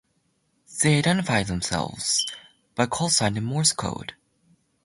They 0.81 0.97
identify 0.97 1.43
themselves 1.43 2.25
by 2.73 2.85
a 2.85 2.87
callsign 2.87 3.37
in 3.37 3.43
Morse 3.43 3.71
code. 3.73 4.15